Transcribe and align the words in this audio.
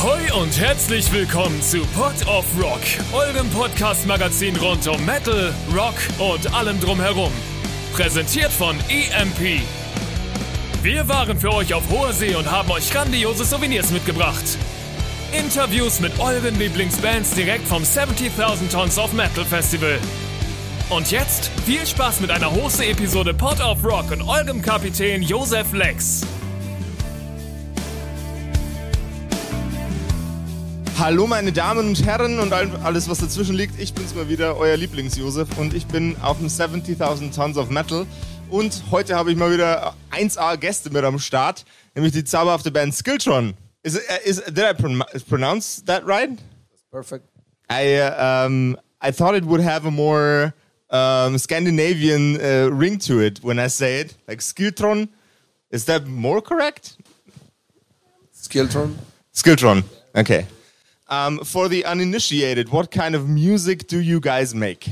Ahoi 0.00 0.30
und 0.40 0.60
herzlich 0.60 1.12
willkommen 1.12 1.60
zu 1.60 1.78
Pot 1.86 2.24
of 2.28 2.46
Rock, 2.56 2.80
eurem 3.12 3.50
Podcast-Magazin 3.50 4.54
rund 4.56 4.86
um 4.86 5.04
Metal, 5.04 5.52
Rock 5.74 5.94
und 6.18 6.54
allem 6.54 6.78
drumherum. 6.78 7.32
Präsentiert 7.94 8.52
von 8.52 8.76
EMP. 8.88 9.60
Wir 10.82 11.08
waren 11.08 11.40
für 11.40 11.52
euch 11.52 11.74
auf 11.74 11.82
hoher 11.90 12.12
See 12.12 12.32
und 12.36 12.48
haben 12.48 12.70
euch 12.70 12.92
grandiose 12.92 13.44
Souvenirs 13.44 13.90
mitgebracht. 13.90 14.44
Interviews 15.32 15.98
mit 15.98 16.16
euren 16.20 16.56
Lieblingsbands 16.56 17.32
direkt 17.32 17.66
vom 17.66 17.82
70.000 17.82 18.70
Tons 18.70 18.98
of 18.98 19.12
Metal 19.14 19.44
Festival. 19.44 19.98
Und 20.90 21.10
jetzt 21.10 21.50
viel 21.66 21.84
Spaß 21.84 22.20
mit 22.20 22.30
einer 22.30 22.52
Hose-Episode 22.52 23.34
Pot 23.34 23.60
of 23.60 23.84
Rock 23.84 24.12
und 24.12 24.22
eurem 24.22 24.62
Kapitän 24.62 25.22
Josef 25.22 25.72
Lex. 25.72 26.22
Hallo 30.98 31.28
meine 31.28 31.52
Damen 31.52 31.86
und 31.86 32.04
Herren 32.04 32.40
und 32.40 32.52
alles 32.52 33.08
was 33.08 33.18
dazwischen 33.18 33.54
liegt. 33.54 33.78
Ich 33.80 33.94
bin's 33.94 34.16
mal 34.16 34.28
wieder, 34.28 34.56
euer 34.56 34.76
Lieblings-Josef 34.76 35.56
und 35.56 35.72
ich 35.72 35.86
bin 35.86 36.16
auf 36.22 36.38
dem 36.38 36.48
70.000 36.48 37.32
Tons 37.32 37.56
of 37.56 37.70
Metal 37.70 38.04
und 38.50 38.82
heute 38.90 39.14
habe 39.14 39.30
ich 39.30 39.36
mal 39.36 39.52
wieder 39.52 39.94
1A 40.10 40.56
Gäste 40.56 40.90
mit 40.90 41.04
am 41.04 41.20
Start, 41.20 41.64
nämlich 41.94 42.14
die 42.14 42.24
zauberhafte 42.24 42.72
Band 42.72 42.96
Skiltron. 42.96 43.54
Is, 43.84 43.94
it, 43.94 44.02
uh, 44.10 44.28
is 44.28 44.42
did 44.46 44.64
I 44.64 44.74
pronounce 45.28 45.84
that 45.84 46.04
right? 46.04 46.30
That's 46.30 46.82
perfect. 46.90 47.28
I 47.70 48.00
um 48.00 48.76
I 49.00 49.12
thought 49.12 49.36
it 49.36 49.44
would 49.44 49.62
have 49.62 49.86
a 49.86 49.92
more 49.92 50.52
um, 50.90 51.38
Scandinavian 51.38 52.40
uh, 52.40 52.76
ring 52.76 52.98
to 53.06 53.20
it 53.20 53.38
when 53.44 53.60
I 53.60 53.68
say 53.68 54.00
it, 54.00 54.16
like 54.26 54.40
Skiltron. 54.40 55.08
Is 55.70 55.84
that 55.84 56.08
more 56.08 56.42
correct? 56.42 56.96
Skiltron. 58.34 58.96
Skiltron. 59.32 59.84
Okay. 60.12 60.48
Um, 61.08 61.38
for 61.38 61.68
the 61.68 61.84
uninitiated, 61.86 62.68
what 62.68 62.90
kind 62.90 63.14
of 63.14 63.28
music 63.28 63.86
do 63.86 63.98
you 63.98 64.20
guys 64.20 64.54
make? 64.54 64.90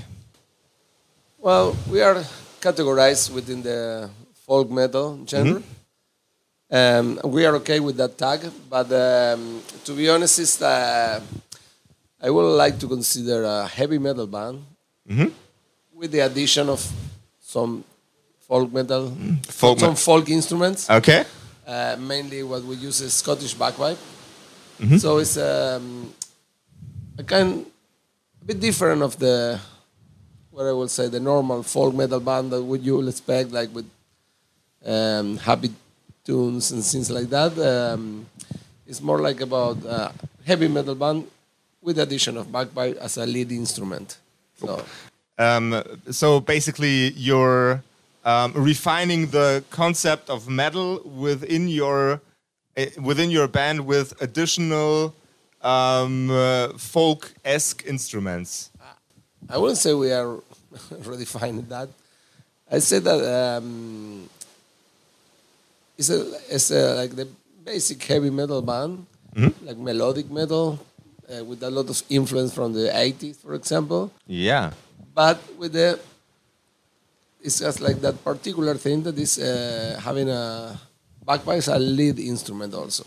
Well, 1.38 1.76
we 1.90 2.00
are 2.00 2.24
categorized 2.60 3.30
within 3.30 3.62
the 3.62 4.08
folk 4.46 4.70
metal 4.70 5.20
genre. 5.28 5.60
Mm-hmm. 5.60 5.76
Um, 6.68 7.20
we 7.30 7.44
are 7.44 7.54
okay 7.56 7.80
with 7.80 7.96
that 7.98 8.16
tag, 8.18 8.40
but 8.68 8.90
um, 8.90 9.62
to 9.84 9.92
be 9.92 10.08
honest, 10.08 10.38
is 10.38 10.60
uh, 10.60 11.20
I 12.20 12.30
would 12.30 12.56
like 12.56 12.78
to 12.80 12.88
consider 12.88 13.44
a 13.44 13.66
heavy 13.66 13.98
metal 13.98 14.26
band 14.26 14.64
mm-hmm. 15.08 15.28
with 15.94 16.10
the 16.10 16.20
addition 16.20 16.68
of 16.68 16.84
some 17.40 17.84
folk 18.48 18.72
metal, 18.72 19.14
folk 19.44 19.78
some 19.78 19.94
folk 19.94 20.28
instruments. 20.30 20.88
Okay. 20.90 21.24
Uh, 21.66 21.96
mainly, 22.00 22.42
what 22.42 22.64
we 22.64 22.76
use 22.76 23.00
is 23.00 23.12
Scottish 23.12 23.54
bagpipe. 23.54 23.98
Mm-hmm. 24.80 24.96
So 24.98 25.18
it's 25.18 25.36
um, 25.36 26.12
a 27.18 27.24
kind 27.24 27.66
a 28.42 28.44
bit 28.44 28.60
different 28.60 29.02
of 29.02 29.18
the 29.18 29.58
what 30.50 30.66
I 30.66 30.72
would 30.72 30.90
say 30.90 31.08
the 31.08 31.20
normal 31.20 31.62
folk 31.62 31.94
metal 31.94 32.20
band 32.20 32.52
that 32.52 32.62
would 32.62 32.82
you 32.82 33.06
expect 33.06 33.52
like 33.52 33.74
with 33.74 33.88
um, 34.84 35.36
happy 35.38 35.70
tunes 36.24 36.72
and 36.72 36.84
things 36.84 37.10
like 37.10 37.28
that. 37.30 37.52
Um, 37.58 38.26
it's 38.86 39.00
more 39.00 39.20
like 39.20 39.40
about 39.40 39.84
uh, 39.84 40.10
heavy 40.44 40.68
metal 40.68 40.94
band 40.94 41.26
with 41.82 41.96
the 41.96 42.02
addition 42.02 42.36
of 42.36 42.50
bagpipe 42.50 42.96
as 42.98 43.16
a 43.16 43.26
lead 43.26 43.52
instrument. 43.52 44.18
So, 44.58 44.84
um, 45.38 45.82
so 46.10 46.40
basically, 46.40 47.12
you're 47.12 47.82
um, 48.24 48.52
refining 48.54 49.28
the 49.28 49.62
concept 49.70 50.30
of 50.30 50.48
metal 50.48 51.00
within 51.04 51.68
your 51.68 52.20
within 53.00 53.30
your 53.30 53.48
band 53.48 53.86
with 53.86 54.20
additional 54.20 55.14
um, 55.62 56.30
uh, 56.30 56.68
folk 56.78 57.32
esque 57.44 57.84
instruments? 57.86 58.70
I 59.48 59.58
wouldn't 59.58 59.78
say 59.78 59.94
we 59.94 60.12
are 60.12 60.38
redefining 60.74 61.68
that. 61.68 61.88
I 62.70 62.80
say 62.80 62.98
that 62.98 63.20
um, 63.22 64.28
it's, 65.96 66.10
a, 66.10 66.20
it's 66.48 66.70
a, 66.70 66.94
like 66.94 67.14
the 67.14 67.28
basic 67.64 68.02
heavy 68.02 68.30
metal 68.30 68.60
band, 68.60 69.06
mm-hmm. 69.34 69.66
like 69.66 69.76
melodic 69.76 70.30
metal, 70.30 70.78
uh, 71.30 71.44
with 71.44 71.62
a 71.62 71.70
lot 71.70 71.88
of 71.88 72.02
influence 72.08 72.52
from 72.52 72.72
the 72.72 72.88
80s, 72.88 73.36
for 73.36 73.54
example. 73.54 74.10
Yeah. 74.26 74.72
But 75.14 75.40
with 75.56 75.72
the, 75.72 75.98
it's 77.40 77.60
just 77.60 77.80
like 77.80 78.00
that 78.00 78.22
particular 78.24 78.74
thing 78.74 79.02
that 79.04 79.16
is 79.18 79.38
uh, 79.38 80.00
having 80.02 80.28
a 80.28 80.78
bagpipe 81.26 81.58
is 81.58 81.68
a 81.68 81.78
lead 81.78 82.18
instrument 82.18 82.74
also. 82.74 83.04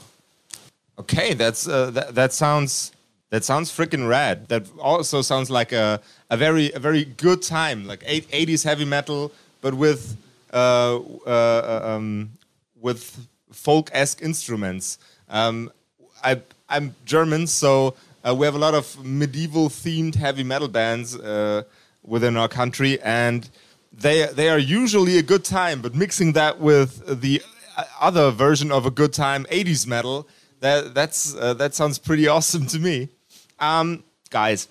Okay, 1.00 1.34
that's 1.34 1.68
uh, 1.68 1.92
that, 1.92 2.16
that 2.16 2.34
sounds 2.34 2.92
that 3.30 3.44
sounds 3.46 3.72
freaking 3.72 4.08
rad. 4.08 4.48
That 4.50 4.66
also 4.80 5.22
sounds 5.22 5.50
like 5.50 5.72
a 5.72 6.02
a 6.30 6.38
very 6.38 6.72
a 6.74 6.80
very 6.80 7.06
good 7.06 7.42
time, 7.42 7.88
like 7.88 8.02
80s 8.02 8.64
heavy 8.64 8.86
metal, 8.86 9.32
but 9.62 9.74
with 9.74 10.18
uh, 10.54 10.98
uh, 10.98 11.30
uh, 11.30 11.82
um, 11.96 12.32
with 12.82 13.28
folk 13.52 13.90
esque 13.94 14.22
instruments. 14.22 14.98
Um, 15.30 15.72
I 16.24 16.42
I'm 16.68 16.96
German, 17.06 17.48
so 17.48 17.96
uh, 18.28 18.36
we 18.36 18.46
have 18.46 18.56
a 18.56 18.60
lot 18.60 18.74
of 18.74 19.04
medieval 19.04 19.70
themed 19.70 20.16
heavy 20.16 20.44
metal 20.44 20.68
bands 20.68 21.16
uh, 21.16 21.64
within 22.04 22.36
our 22.36 22.48
country, 22.48 23.00
and 23.02 23.50
they 23.94 24.26
they 24.26 24.50
are 24.50 24.60
usually 24.60 25.18
a 25.18 25.24
good 25.24 25.46
time. 25.46 25.82
But 25.82 25.96
mixing 25.96 26.34
that 26.34 26.60
with 26.60 27.22
the 27.22 27.42
other 28.00 28.32
version 28.32 28.72
of 28.72 28.86
a 28.86 28.92
good 28.92 29.14
time 29.14 29.46
80s 29.46 29.88
metal. 29.88 30.28
That 30.60 30.94
that's 30.94 31.36
uh, 31.36 31.54
that 31.56 31.74
sounds 31.74 31.98
pretty 32.00 32.28
awesome 32.28 32.68
to 32.68 32.80
me. 32.80 33.10
Um, 33.60 34.04
guys 34.30 34.68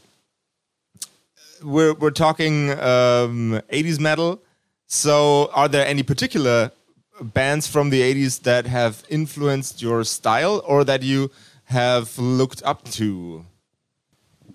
we're 1.62 1.94
we're 1.94 2.10
talking 2.10 2.70
um, 2.70 3.60
80s 3.72 4.00
metal. 4.00 4.40
So 4.86 5.50
are 5.52 5.68
there 5.68 5.86
any 5.86 6.02
particular 6.02 6.72
bands 7.20 7.66
from 7.66 7.90
the 7.90 8.00
80s 8.00 8.42
that 8.42 8.66
have 8.66 9.04
influenced 9.08 9.82
your 9.82 10.04
style 10.04 10.62
or 10.64 10.84
that 10.84 11.02
you 11.02 11.30
have 11.64 12.18
looked 12.18 12.62
up 12.64 12.84
to? 12.92 13.44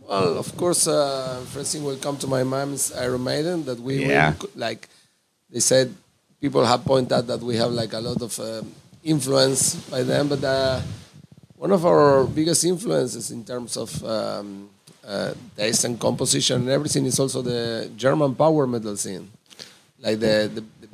Well 0.01 0.37
of 0.37 0.55
course 0.57 0.87
uh, 0.87 1.43
first 1.47 1.73
thing 1.73 1.83
will 1.83 1.97
come 1.97 2.17
to 2.17 2.27
my 2.27 2.43
mind 2.43 2.73
is 2.73 2.91
Iron 2.93 3.23
Maiden 3.23 3.65
that 3.65 3.79
we 3.79 4.05
yeah. 4.05 4.33
like 4.55 4.89
they 5.49 5.59
said 5.59 5.93
people 6.43 6.65
have 6.65 6.83
pointed 6.83 7.13
out 7.13 7.25
that 7.25 7.39
we 7.39 7.55
have 7.55 7.71
like 7.71 7.93
a 7.93 8.01
lot 8.01 8.21
of 8.21 8.37
uh, 8.37 8.61
influence 9.01 9.75
by 9.89 10.03
them, 10.03 10.27
but 10.27 10.43
uh, 10.43 10.81
one 11.55 11.71
of 11.71 11.85
our 11.85 12.25
biggest 12.25 12.65
influences 12.65 13.31
in 13.31 13.45
terms 13.45 13.77
of 13.77 13.89
um, 14.03 14.67
uh, 15.07 15.33
taste 15.55 15.85
and 15.85 15.97
composition 15.97 16.63
and 16.63 16.69
everything 16.69 17.05
is 17.05 17.17
also 17.17 17.41
the 17.41 17.89
German 17.95 18.35
power 18.35 18.67
metal 18.67 18.97
scene, 18.97 19.31
like 20.01 20.19
the, 20.19 20.51
the, 20.53 20.61
the 20.81 20.87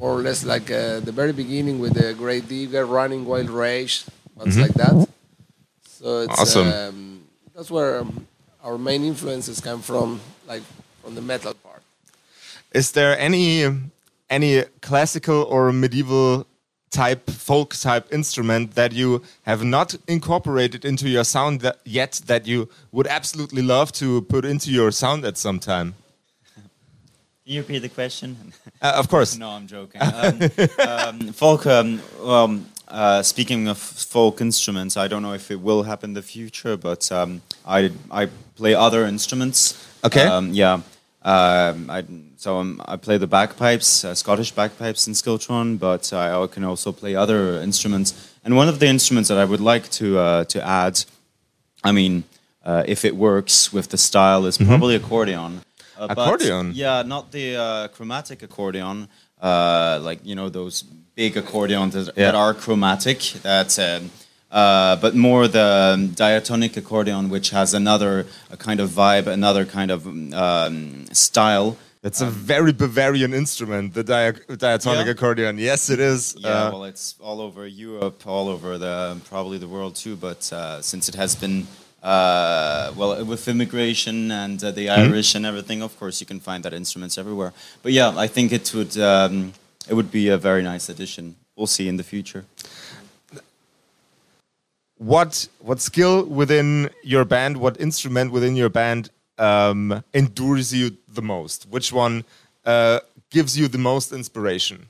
more 0.00 0.16
or 0.18 0.22
less 0.22 0.46
like 0.46 0.70
uh, 0.70 1.00
the 1.00 1.12
very 1.12 1.32
beginning 1.32 1.78
with 1.78 1.92
the 1.92 2.14
Grave 2.14 2.48
Digger, 2.48 2.86
Running 2.86 3.26
Wild 3.26 3.50
Rage, 3.50 4.04
things 4.40 4.56
mm-hmm. 4.56 4.62
like 4.62 4.74
that. 4.80 5.08
So 5.84 6.20
it's 6.22 6.40
awesome. 6.40 6.68
Um, 6.72 7.24
that's 7.54 7.70
where 7.70 8.00
um, 8.00 8.26
our 8.64 8.78
main 8.78 9.04
influences 9.04 9.60
come 9.60 9.82
from, 9.82 10.22
like 10.48 10.62
from 11.02 11.14
the 11.14 11.20
metal 11.20 11.52
part. 11.52 11.82
Is 12.72 12.92
there 12.92 13.12
any 13.18 13.68
any 14.30 14.62
classical 14.80 15.42
or 15.44 15.72
medieval 15.72 16.46
type 16.90 17.28
folk 17.28 17.74
type 17.74 18.12
instrument 18.12 18.74
that 18.74 18.92
you 18.92 19.20
have 19.42 19.64
not 19.64 19.96
incorporated 20.06 20.84
into 20.84 21.08
your 21.08 21.24
sound 21.24 21.60
that 21.60 21.78
yet 21.84 22.20
that 22.26 22.46
you 22.46 22.68
would 22.92 23.08
absolutely 23.08 23.62
love 23.62 23.90
to 23.90 24.22
put 24.22 24.44
into 24.44 24.70
your 24.70 24.92
sound 24.92 25.24
at 25.24 25.36
some 25.36 25.58
time 25.58 25.94
Can 27.44 27.52
you 27.52 27.60
repeat 27.60 27.80
the 27.80 27.88
question? 27.90 28.36
Uh, 28.80 28.94
of 28.96 29.08
course. 29.08 29.36
no, 29.36 29.50
I'm 29.50 29.66
joking. 29.66 30.00
Um, 30.00 30.40
um, 30.78 31.32
folk. 31.32 31.66
Um, 31.66 32.00
well, 32.22 32.60
uh, 32.88 33.22
speaking 33.22 33.68
of 33.68 33.78
folk 33.78 34.40
instruments, 34.40 34.96
I 34.96 35.08
don't 35.08 35.22
know 35.22 35.34
if 35.34 35.50
it 35.50 35.60
will 35.60 35.82
happen 35.82 36.10
in 36.10 36.14
the 36.14 36.22
future, 36.22 36.76
but 36.76 37.10
um, 37.12 37.40
I 37.66 37.90
I 38.10 38.28
play 38.56 38.74
other 38.74 39.04
instruments. 39.04 39.74
Okay. 40.02 40.26
Um, 40.26 40.52
yeah. 40.52 40.80
Um, 41.24 41.88
I, 41.88 42.04
so 42.36 42.58
um, 42.58 42.82
I 42.84 42.96
play 42.96 43.16
the 43.16 43.26
bagpipes, 43.26 44.04
uh, 44.04 44.14
Scottish 44.14 44.50
bagpipes 44.52 45.06
in 45.06 45.14
Skiltron, 45.14 45.78
but 45.78 46.12
I 46.12 46.46
can 46.48 46.64
also 46.64 46.92
play 46.92 47.14
other 47.14 47.62
instruments. 47.62 48.32
And 48.44 48.56
one 48.56 48.68
of 48.68 48.78
the 48.78 48.86
instruments 48.86 49.28
that 49.30 49.38
I 49.38 49.46
would 49.46 49.60
like 49.60 49.90
to 49.92 50.18
uh, 50.18 50.44
to 50.44 50.62
add, 50.62 51.04
I 51.82 51.92
mean, 51.92 52.24
uh, 52.62 52.84
if 52.86 53.04
it 53.04 53.16
works 53.16 53.72
with 53.72 53.88
the 53.88 53.96
style, 53.96 54.44
is 54.44 54.58
mm-hmm. 54.58 54.68
probably 54.68 54.96
accordion. 54.96 55.62
Uh, 55.98 56.08
accordion. 56.10 56.68
But, 56.68 56.76
yeah, 56.76 57.02
not 57.02 57.32
the 57.32 57.56
uh, 57.56 57.88
chromatic 57.88 58.42
accordion, 58.42 59.08
uh, 59.40 60.00
like 60.02 60.20
you 60.24 60.34
know 60.34 60.50
those 60.50 60.82
big 61.14 61.36
accordions 61.38 61.94
that, 61.94 62.06
yeah. 62.08 62.26
that 62.26 62.34
are 62.34 62.52
chromatic. 62.52 63.20
That's 63.42 63.78
um, 63.78 64.10
uh, 64.50 64.96
but 64.96 65.14
more 65.14 65.48
the 65.48 65.92
um, 65.94 66.08
diatonic 66.08 66.76
accordion, 66.76 67.28
which 67.28 67.50
has 67.50 67.74
another 67.74 68.26
kind 68.58 68.80
of 68.80 68.90
vibe, 68.90 69.26
another 69.26 69.64
kind 69.64 69.90
of 69.90 70.06
um, 70.34 71.06
style 71.12 71.76
That's 72.04 72.20
a 72.20 72.26
very 72.54 72.72
Bavarian 72.72 73.32
instrument, 73.32 73.94
the 73.94 74.04
dia- 74.04 74.56
diatonic 74.58 75.06
Yeah. 75.06 75.12
accordion. 75.12 75.58
Yes, 75.58 75.88
it 75.88 76.00
is. 76.00 76.34
Yeah, 76.36 76.50
Uh, 76.50 76.70
well, 76.72 76.84
it's 76.84 77.14
all 77.18 77.40
over 77.40 77.66
Europe, 77.66 78.18
all 78.26 78.48
over 78.48 78.76
the 78.78 79.16
probably 79.30 79.58
the 79.58 79.68
world 79.68 79.94
too. 79.96 80.14
But 80.14 80.52
uh, 80.52 80.82
since 80.82 81.08
it 81.08 81.14
has 81.16 81.34
been 81.34 81.66
uh, 82.02 82.92
well 82.98 83.24
with 83.24 83.48
immigration 83.48 84.30
and 84.30 84.62
uh, 84.62 84.70
the 84.70 84.90
Irish 84.90 85.34
and 85.34 85.46
everything, 85.46 85.82
of 85.82 85.98
course 85.98 86.20
you 86.20 86.26
can 86.26 86.40
find 86.40 86.62
that 86.64 86.72
instruments 86.74 87.16
everywhere. 87.18 87.52
But 87.82 87.92
yeah, 87.92 88.12
I 88.24 88.28
think 88.28 88.52
it 88.52 88.72
would 88.74 88.94
um, 88.98 89.52
it 89.88 89.94
would 89.94 90.10
be 90.10 90.28
a 90.28 90.36
very 90.36 90.62
nice 90.62 90.92
addition. 90.92 91.36
We'll 91.56 91.66
see 91.78 91.88
in 91.88 91.96
the 91.96 92.04
future. 92.04 92.44
What 94.98 95.48
what 95.60 95.80
skill 95.80 96.24
within 96.24 96.90
your 97.02 97.24
band, 97.24 97.56
what 97.56 97.80
instrument 97.80 98.32
within 98.32 98.56
your 98.56 98.68
band 98.68 99.10
um, 99.38 100.02
endures 100.12 100.72
you 100.72 100.96
the 101.08 101.22
most? 101.22 101.66
Which 101.68 101.92
one 101.92 102.24
uh, 102.64 103.00
gives 103.30 103.58
you 103.58 103.68
the 103.68 103.78
most 103.78 104.12
inspiration? 104.12 104.86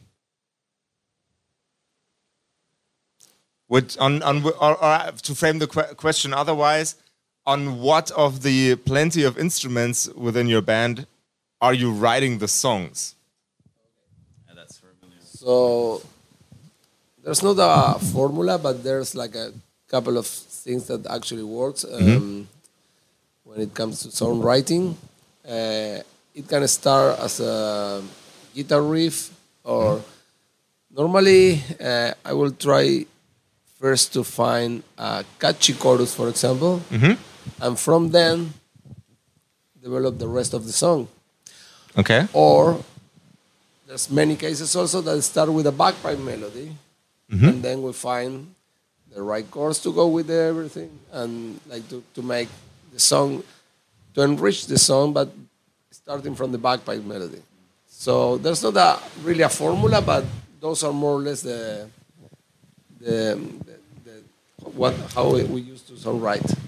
Would 3.69 3.97
on 3.99 4.23
on 4.23 4.45
or, 4.45 4.83
or 4.83 5.13
to 5.23 5.35
frame 5.35 5.59
the 5.59 5.67
que- 5.67 5.95
question 5.97 6.35
otherwise, 6.35 6.97
on 7.47 7.81
what 7.81 8.11
of 8.13 8.43
the 8.43 8.77
plenty 8.77 9.25
of 9.25 9.39
instruments 9.39 10.09
within 10.15 10.49
your 10.49 10.63
band 10.63 11.07
are 11.61 11.73
you 11.73 11.91
writing 11.91 12.39
the 12.39 12.49
songs? 12.49 13.15
So 15.23 16.03
there's 17.23 17.43
not 17.43 17.57
a 17.59 17.99
formula, 17.99 18.59
but 18.59 18.83
there's 18.85 19.15
like 19.15 19.35
a 19.35 19.53
couple 19.95 20.17
of 20.19 20.27
things 20.27 20.83
that 20.91 21.07
actually 21.07 21.47
works 21.47 21.85
um, 21.87 22.49
when 23.45 23.61
it 23.61 23.73
comes 23.79 24.03
to 24.03 24.09
songwriting. 24.09 24.95
Uh, 25.47 26.03
it 26.35 26.45
can 26.49 26.67
start 26.67 27.19
as 27.21 27.39
a 27.39 28.03
guitar 28.57 28.83
riff, 28.83 29.31
or 29.63 30.03
normally 30.91 31.63
uh, 31.79 32.11
I 32.25 32.33
will 32.33 32.51
try 32.51 33.07
first 33.79 34.13
to 34.15 34.25
find 34.25 34.83
a 34.99 35.23
catchy 35.39 35.75
chorus, 35.75 36.15
for 36.15 36.29
example, 36.29 36.81
and 37.61 37.79
from 37.79 38.11
then 38.11 38.53
develop 39.83 40.19
the 40.19 40.27
rest 40.29 40.55
of 40.55 40.63
the 40.67 40.73
song. 40.73 41.07
Okay. 41.97 42.27
or 42.33 42.83
there's 43.87 44.11
many 44.11 44.35
cases 44.35 44.75
also 44.75 44.99
that 45.07 45.23
start 45.23 45.47
with 45.53 45.67
a 45.69 45.71
bagpipe 45.73 46.19
melody 46.19 46.75
and 47.31 47.63
then 47.63 47.83
we 47.83 47.93
find 47.93 48.54
the 49.15 49.23
right 49.23 49.49
chords 49.51 49.79
to 49.81 49.93
go 49.93 50.09
with 50.09 50.31
everything 50.31 50.91
and 51.13 51.61
like 51.69 51.89
to, 51.89 52.03
to 52.15 52.23
make 52.23 52.49
the 52.93 52.99
song 52.99 53.43
to 54.15 54.23
enrich 54.23 54.67
the 54.67 54.79
song 54.79 55.13
but 55.13 55.31
starting 55.91 56.35
from 56.35 56.53
the 56.53 56.59
bagpipe 56.59 57.03
melody. 57.05 57.43
So 57.89 58.37
there's 58.39 58.63
not 58.63 58.77
a 58.77 58.99
really 59.23 59.43
a 59.43 59.49
formula 59.49 60.03
but 60.03 60.25
those 60.61 60.83
are 60.83 60.93
more 60.93 61.19
or 61.19 61.21
less 61.21 61.43
the 61.43 61.89
the, 63.01 63.39
the, 63.67 63.77
the 64.05 64.69
what 64.71 64.95
how 65.15 65.33
we, 65.33 65.61
used 65.61 65.87
to 65.89 65.95
songwrite. 65.95 66.59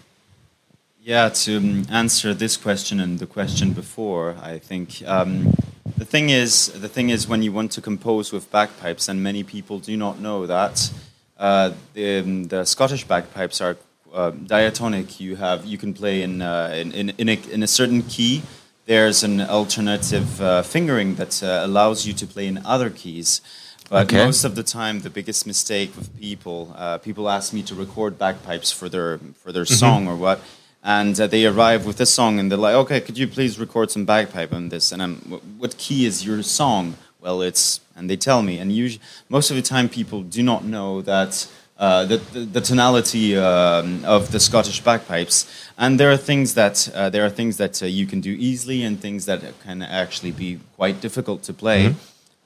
Yeah, 1.02 1.28
to 1.28 1.84
answer 1.88 2.34
this 2.34 2.56
question 2.56 3.00
and 3.00 3.19
the 3.19 3.26
question 3.26 3.72
before, 3.72 4.37
I 4.42 4.58
think 4.58 5.02
um, 5.06 5.54
the 5.96 6.04
thing 6.04 6.31
is, 6.31 6.66
the 6.69 6.88
thing 6.88 7.10
is, 7.10 7.28
when 7.28 7.42
you 7.42 7.52
want 7.52 7.70
to 7.72 7.81
compose 7.81 8.32
with 8.32 8.50
bagpipes, 8.50 9.08
and 9.08 9.22
many 9.22 9.44
people 9.44 9.78
do 9.78 9.96
not 9.96 10.19
know 10.19 10.46
that 10.46 10.90
uh, 11.38 11.72
the, 11.94 12.18
um, 12.20 12.44
the 12.48 12.64
Scottish 12.64 13.04
bagpipes 13.04 13.60
are 13.60 13.76
uh, 14.14 14.30
diatonic. 14.30 15.20
You 15.20 15.36
have 15.36 15.64
you 15.66 15.78
can 15.78 15.92
play 15.94 16.22
in 16.22 16.40
uh, 16.42 16.72
in 16.74 16.92
in, 16.92 17.10
in, 17.18 17.28
a, 17.28 17.38
in 17.52 17.62
a 17.62 17.66
certain 17.66 18.02
key. 18.02 18.42
There's 18.86 19.24
an 19.24 19.40
alternative 19.40 20.40
uh, 20.40 20.62
fingering 20.62 21.16
that 21.16 21.42
uh, 21.42 21.60
allows 21.64 22.06
you 22.06 22.12
to 22.14 22.26
play 22.26 22.46
in 22.46 22.58
other 22.64 22.88
keys. 22.90 23.40
But 23.88 24.06
Okay. 24.06 24.24
most 24.24 24.44
of 24.44 24.54
the 24.56 24.62
time, 24.64 25.00
the 25.00 25.10
biggest 25.10 25.46
mistake 25.46 25.94
with 25.96 26.08
people, 26.18 26.74
uh, 26.76 26.98
people 26.98 27.28
ask 27.28 27.52
me 27.52 27.62
to 27.64 27.74
record 27.74 28.18
bagpipes 28.18 28.72
for 28.72 28.88
their 28.88 29.18
for 29.42 29.52
their 29.52 29.64
song 29.66 30.08
or 30.08 30.16
what, 30.16 30.40
and 30.82 31.18
uh, 31.20 31.26
they 31.28 31.46
arrive 31.46 31.86
with 31.86 32.00
a 32.00 32.06
song 32.06 32.40
and 32.40 32.50
they're 32.50 32.58
like, 32.68 32.74
"Okay, 32.74 33.00
could 33.00 33.16
you 33.18 33.28
please 33.28 33.60
record 33.60 33.90
some 33.90 34.04
bagpipe 34.04 34.52
on 34.52 34.70
this?" 34.70 34.90
And 34.92 35.00
I'm, 35.02 35.16
"What 35.58 35.76
key 35.78 36.04
is 36.04 36.24
your 36.26 36.42
song?" 36.42 36.94
Well, 37.20 37.42
it's 37.42 37.80
and 37.96 38.08
they 38.10 38.16
tell 38.16 38.43
me, 38.43 38.58
and 38.58 38.70
usually 38.72 39.02
most 39.28 39.50
of 39.50 39.56
the 39.56 39.62
time, 39.62 39.88
people 39.88 40.22
do 40.22 40.43
not 40.43 40.64
know 40.64 41.02
that. 41.02 41.48
Uh, 41.78 42.06
the, 42.06 42.16
the, 42.32 42.40
the 42.40 42.60
tonality 42.62 43.37
um, 43.37 44.02
of 44.06 44.32
the 44.32 44.40
Scottish 44.40 44.81
bagpipes, 44.81 45.46
and 45.76 46.00
there 46.00 46.10
are 46.10 46.16
things 46.16 46.54
that 46.54 46.88
uh, 46.94 47.10
there 47.10 47.22
are 47.22 47.28
things 47.28 47.58
that 47.58 47.82
uh, 47.82 47.87
you 47.87 48.06
can 48.06 48.22
do 48.22 48.31
easily, 48.31 48.82
and 48.82 48.98
things 48.98 49.26
that 49.26 49.43
can 49.62 49.82
actually 49.82 50.31
be 50.31 50.58
quite 50.75 51.02
difficult 51.02 51.43
to 51.43 51.52
play. 51.52 51.94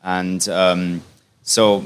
And 0.02 0.48
um, 0.48 1.02
so 1.42 1.84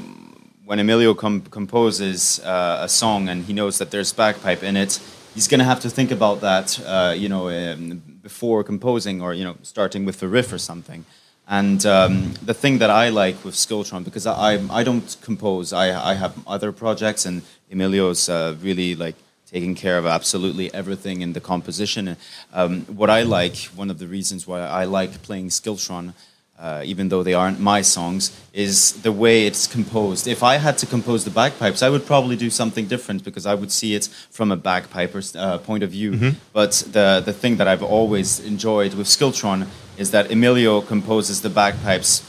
when 0.65 0.79
Emilio 0.79 1.13
com- 1.13 1.41
composes 1.41 2.39
uh, 2.39 2.79
a 2.81 2.89
song 2.89 3.29
and 3.29 3.45
he 3.45 3.53
knows 3.53 3.77
that 3.77 3.91
there's 3.91 4.11
bagpipe 4.11 4.63
in 4.63 4.75
it, 4.75 4.99
he's 5.33 5.47
going 5.47 5.59
to 5.59 5.65
have 5.65 5.79
to 5.81 5.89
think 5.89 6.11
about 6.11 6.41
that, 6.41 6.79
uh, 6.85 7.13
you 7.15 7.29
know, 7.29 7.49
um, 7.49 8.01
before 8.21 8.63
composing 8.63 9.21
or 9.21 9.33
you 9.33 9.43
know 9.43 9.55
starting 9.61 10.05
with 10.05 10.19
the 10.19 10.27
riff 10.27 10.51
or 10.51 10.57
something. 10.57 11.05
And 11.47 11.85
um, 11.85 12.33
the 12.41 12.55
thing 12.55 12.79
that 12.79 12.89
I 12.89 13.09
like 13.09 13.43
with 13.45 13.53
Skiltron, 13.53 14.03
because 14.03 14.25
I, 14.25 14.57
I, 14.73 14.83
don't 14.83 15.15
compose, 15.21 15.73
I, 15.73 16.11
I 16.11 16.13
have 16.15 16.35
other 16.47 16.71
projects, 16.71 17.25
and 17.25 17.43
Emilio's 17.71 18.29
uh, 18.29 18.55
really 18.61 18.95
like 18.95 19.15
taking 19.45 19.75
care 19.75 19.99
of 19.99 20.07
absolutely 20.07 20.73
everything 20.73 21.21
in 21.21 21.33
the 21.33 21.39
composition. 21.39 22.17
Um, 22.51 22.81
what 22.85 23.11
I 23.11 23.21
like, 23.21 23.57
one 23.75 23.91
of 23.91 23.99
the 23.99 24.07
reasons 24.07 24.47
why 24.47 24.61
I 24.61 24.85
like 24.85 25.21
playing 25.21 25.49
Skiltron, 25.49 26.13
uh, 26.57 26.81
even 26.85 27.09
though 27.09 27.21
they 27.21 27.33
aren't 27.33 27.59
my 27.59 27.81
songs, 27.81 28.31
is 28.53 28.93
the 29.01 29.11
way 29.11 29.45
it's 29.45 29.67
composed. 29.67 30.25
If 30.27 30.41
I 30.41 30.55
had 30.55 30.77
to 30.77 30.85
compose 30.85 31.25
the 31.25 31.31
bagpipes, 31.31 31.83
I 31.83 31.89
would 31.89 32.05
probably 32.05 32.37
do 32.37 32.49
something 32.49 32.87
different 32.87 33.23
because 33.23 33.45
I 33.45 33.55
would 33.55 33.71
see 33.71 33.93
it 33.93 34.07
from 34.31 34.51
a 34.51 34.55
bagpiper's 34.55 35.35
uh, 35.35 35.57
point 35.57 35.83
of 35.83 35.91
view. 35.91 36.11
But 36.53 36.71
the, 36.91 37.21
the 37.25 37.33
thing 37.33 37.57
that 37.57 37.67
I've 37.67 37.83
always 37.83 38.39
enjoyed 38.39 38.93
with 38.93 39.07
Skiltron 39.07 39.67
is 39.97 40.11
that 40.11 40.31
Emilio 40.31 40.81
composes 40.81 41.41
the 41.41 41.49
bagpipes, 41.49 42.23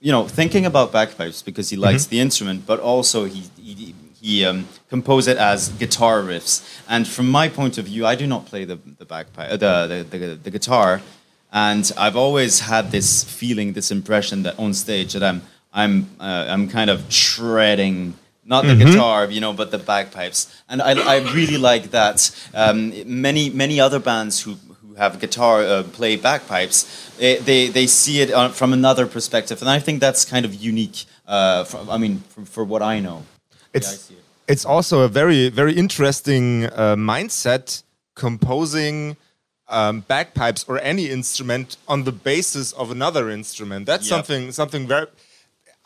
you 0.00 0.12
know, 0.12 0.28
thinking 0.28 0.64
about 0.64 0.92
bagpipes 0.92 1.42
because 1.42 1.68
he 1.70 1.76
likes 1.76 2.06
the 2.06 2.20
instrument, 2.20 2.66
but 2.66 2.78
also 2.78 3.24
he, 3.24 3.44
he, 3.56 3.94
he 4.20 4.44
um, 4.44 4.66
compose 4.88 5.26
it 5.26 5.38
as 5.38 5.70
guitar 5.70 6.22
riffs. 6.22 6.62
And 6.88 7.06
from 7.06 7.28
my 7.30 7.48
point 7.48 7.78
of 7.78 7.86
view, 7.86 8.06
I 8.06 8.14
do 8.14 8.26
not 8.26 8.46
play 8.46 8.64
the, 8.64 8.78
the 8.98 9.04
bagpipe, 9.04 9.50
uh, 9.50 9.56
the, 9.56 10.06
the, 10.08 10.18
the, 10.18 10.34
the 10.36 10.50
guitar. 10.50 11.00
And 11.56 11.90
I've 11.96 12.16
always 12.16 12.60
had 12.60 12.90
this 12.90 13.24
feeling, 13.24 13.72
this 13.72 13.90
impression 13.90 14.42
that 14.42 14.58
on 14.58 14.74
stage 14.74 15.14
that 15.14 15.22
I'm 15.22 15.40
I'm 15.72 16.06
uh, 16.20 16.44
I'm 16.52 16.68
kind 16.68 16.90
of 16.90 17.10
shredding 17.10 18.14
not 18.44 18.64
the 18.64 18.76
guitar, 18.76 19.30
you 19.30 19.40
know, 19.40 19.54
but 19.54 19.70
the 19.70 19.78
bagpipes. 19.78 20.62
And 20.68 20.82
I, 20.82 20.92
I 21.14 21.16
really 21.34 21.56
like 21.56 21.90
that. 21.92 22.30
Um, 22.54 22.92
many 23.06 23.48
many 23.48 23.80
other 23.80 23.98
bands 23.98 24.42
who 24.42 24.56
who 24.82 24.94
have 24.96 25.18
guitar 25.18 25.62
uh, 25.62 25.82
play 25.82 26.16
bagpipes, 26.16 26.84
they, 27.16 27.38
they 27.38 27.68
they 27.68 27.86
see 27.86 28.20
it 28.20 28.30
on, 28.32 28.52
from 28.52 28.74
another 28.74 29.06
perspective, 29.06 29.62
and 29.62 29.70
I 29.70 29.78
think 29.78 30.00
that's 30.00 30.26
kind 30.26 30.44
of 30.44 30.54
unique. 30.54 31.06
Uh, 31.26 31.64
from, 31.64 31.88
I 31.88 31.96
mean, 31.96 32.22
for, 32.28 32.44
for 32.44 32.64
what 32.64 32.82
I 32.82 33.00
know. 33.00 33.22
It's 33.72 34.10
Yeah, 34.10 34.16
I 34.16 34.18
it. 34.18 34.52
it's 34.52 34.66
also 34.66 35.00
a 35.00 35.08
very 35.08 35.48
very 35.48 35.72
interesting 35.72 36.66
uh, 36.66 36.96
mindset 36.96 37.82
composing 38.14 39.16
um, 39.68 40.00
bagpipes 40.08 40.64
or 40.68 40.78
any 40.80 41.10
instrument 41.10 41.76
on 41.88 42.04
the 42.04 42.12
basis 42.12 42.72
of 42.72 42.90
another 42.90 43.30
instrument. 43.30 43.86
That's 43.86 44.04
Yep. 44.10 44.14
something 44.16 44.52
something 44.52 44.86
very. 44.86 45.06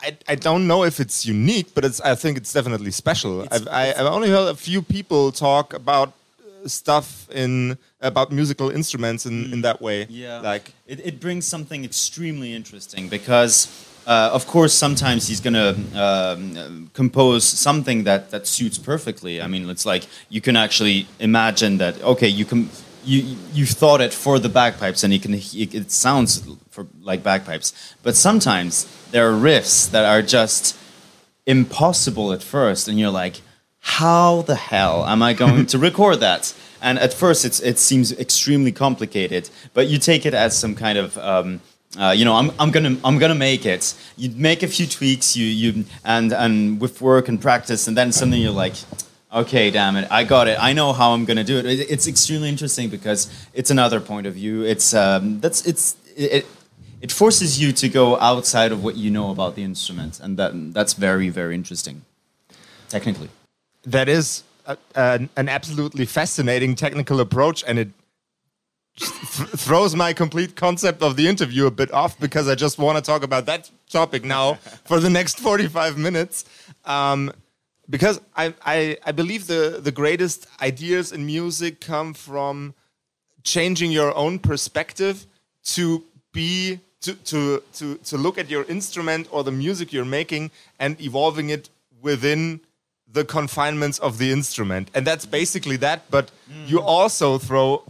I, 0.03 0.17
I 0.27 0.35
don't 0.35 0.65
know 0.65 0.83
if 0.83 0.99
it's 0.99 1.25
unique, 1.27 1.73
but 1.75 1.85
it's 1.85 2.01
I 2.01 2.15
think 2.15 2.37
it's 2.37 2.51
definitely 2.53 2.91
special. 2.91 3.47
I've, 3.51 3.67
I, 3.67 3.89
I've 3.93 4.07
only 4.17 4.29
heard 4.29 4.49
a 4.49 4.55
few 4.55 4.81
people 4.81 5.31
talk 5.31 5.73
about 5.75 6.09
uh, 6.09 6.67
stuff 6.67 7.27
in 7.31 7.77
about 8.01 8.31
musical 8.31 8.71
instruments 8.71 9.25
in, 9.27 9.53
in 9.53 9.61
that 9.61 9.79
way. 9.79 10.07
Yeah, 10.09 10.39
like 10.39 10.73
it, 10.87 10.99
it 11.05 11.19
brings 11.19 11.45
something 11.45 11.83
extremely 11.85 12.55
interesting 12.55 13.09
because, 13.09 13.67
uh, 14.07 14.31
of 14.33 14.47
course, 14.47 14.73
sometimes 14.73 15.27
he's 15.27 15.39
gonna 15.39 15.75
um, 15.93 16.89
compose 16.93 17.43
something 17.43 18.03
that 18.05 18.31
that 18.31 18.47
suits 18.47 18.79
perfectly. 18.79 19.39
I 19.39 19.45
mean, 19.47 19.69
it's 19.69 19.85
like 19.85 20.03
you 20.29 20.41
can 20.41 20.55
actually 20.55 21.05
imagine 21.19 21.77
that. 21.77 22.01
Okay, 22.01 22.27
you 22.27 22.45
can. 22.45 22.69
You 23.03 23.37
you 23.53 23.65
thought 23.65 24.01
it 24.01 24.13
for 24.13 24.39
the 24.39 24.49
bagpipes, 24.49 25.03
and 25.03 25.13
you 25.13 25.19
can. 25.19 25.33
It, 25.33 25.73
it 25.75 25.91
sounds 25.91 26.47
for 26.69 26.87
like 27.01 27.23
bagpipes, 27.23 27.95
but 28.03 28.15
sometimes 28.15 28.85
there 29.11 29.29
are 29.29 29.33
riffs 29.33 29.89
that 29.91 30.05
are 30.05 30.21
just 30.21 30.77
impossible 31.45 32.31
at 32.31 32.43
first, 32.43 32.87
and 32.87 32.99
you're 32.99 33.11
like, 33.11 33.41
how 33.81 34.43
the 34.43 34.55
hell 34.55 35.05
am 35.05 35.21
I 35.21 35.33
going 35.33 35.65
to 35.67 35.77
record 35.89 36.19
that? 36.19 36.53
And 36.81 36.97
at 36.99 37.13
first, 37.13 37.45
it's, 37.45 37.59
it 37.59 37.77
seems 37.77 38.11
extremely 38.11 38.71
complicated, 38.71 39.49
but 39.73 39.87
you 39.87 39.99
take 39.99 40.25
it 40.25 40.33
as 40.33 40.57
some 40.57 40.75
kind 40.75 40.97
of, 40.97 41.17
um, 41.17 41.61
uh, 41.99 42.13
you 42.15 42.25
know, 42.25 42.35
I'm, 42.35 42.51
I'm 42.57 42.71
gonna 42.71 42.97
I'm 43.03 43.17
gonna 43.19 43.35
make 43.35 43.65
it. 43.65 43.93
You 44.15 44.31
make 44.31 44.63
a 44.63 44.67
few 44.67 44.87
tweaks, 44.87 45.35
you 45.35 45.45
you 45.45 45.85
and 46.05 46.31
and 46.31 46.79
with 46.79 47.01
work 47.01 47.27
and 47.27 47.41
practice, 47.41 47.85
and 47.87 47.97
then 47.97 48.13
suddenly 48.13 48.39
you're 48.39 48.51
like, 48.51 48.75
okay, 49.31 49.71
damn 49.71 49.95
it, 49.95 50.07
I 50.11 50.23
got 50.23 50.47
it. 50.47 50.57
I 50.61 50.73
know 50.73 50.93
how 50.93 51.11
I'm 51.11 51.25
gonna 51.25 51.43
do 51.43 51.57
it. 51.57 51.65
it 51.65 51.89
it's 51.89 52.07
extremely 52.07 52.49
interesting 52.49 52.89
because 52.89 53.29
it's 53.53 53.69
another 53.69 53.99
point 53.99 54.27
of 54.27 54.33
view. 54.33 54.63
It's 54.63 54.93
um, 54.93 55.39
that's 55.39 55.65
it's 55.65 55.95
it, 56.15 56.45
it 57.01 57.11
forces 57.11 57.61
you 57.61 57.71
to 57.73 57.89
go 57.89 58.19
outside 58.19 58.71
of 58.71 58.83
what 58.83 58.95
you 58.95 59.09
know 59.09 59.31
about 59.31 59.55
the 59.55 59.63
instrument, 59.63 60.19
and 60.19 60.37
that 60.37 60.73
that's 60.73 60.93
very 60.93 61.29
very 61.29 61.55
interesting, 61.55 62.03
technically. 62.89 63.29
That 63.83 64.07
is 64.07 64.43
a, 64.65 64.77
an, 64.95 65.29
an 65.35 65.49
absolutely 65.49 66.05
fascinating 66.05 66.75
technical 66.75 67.19
approach, 67.19 67.63
and 67.67 67.79
it 67.79 67.89
th- 68.97 69.49
throws 69.49 69.95
my 69.95 70.13
complete 70.13 70.55
concept 70.55 71.01
of 71.01 71.15
the 71.15 71.27
interview 71.27 71.65
a 71.65 71.71
bit 71.71 71.91
off 71.91 72.19
because 72.19 72.47
I 72.47 72.55
just 72.55 72.77
want 72.77 72.97
to 72.97 73.01
talk 73.01 73.23
about 73.23 73.45
that 73.47 73.69
topic 73.89 74.23
now 74.23 74.55
for 74.85 74.99
the 74.99 75.09
next 75.09 75.39
45 75.39 75.97
minutes. 75.97 76.45
Um, 76.85 77.31
because 77.89 78.21
I, 78.35 78.53
I, 78.65 78.97
I 79.05 79.11
believe 79.11 79.47
the, 79.47 79.79
the 79.81 79.91
greatest 79.91 80.47
ideas 80.61 81.11
in 81.11 81.25
music 81.25 81.81
come 81.81 82.13
from 82.13 82.73
changing 83.43 83.91
your 83.91 84.15
own 84.15 84.39
perspective 84.39 85.25
to 85.63 86.03
be 86.31 86.79
to, 87.01 87.15
to, 87.15 87.63
to, 87.73 87.95
to 87.97 88.17
look 88.17 88.37
at 88.37 88.49
your 88.49 88.63
instrument 88.65 89.27
or 89.31 89.43
the 89.43 89.51
music 89.51 89.91
you're 89.91 90.05
making 90.05 90.51
and 90.79 91.01
evolving 91.01 91.49
it 91.49 91.69
within 92.01 92.61
the 93.11 93.25
confinements 93.25 93.99
of 93.99 94.17
the 94.17 94.31
instrument. 94.31 94.89
And 94.93 95.05
that's 95.05 95.25
basically 95.25 95.77
that, 95.77 96.09
but 96.09 96.31
you 96.67 96.79
also 96.79 97.37
throw 97.37 97.83